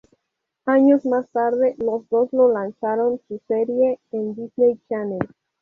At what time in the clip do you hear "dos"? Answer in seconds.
2.09-2.33